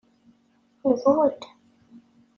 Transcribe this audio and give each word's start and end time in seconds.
Budd. 0.83 1.41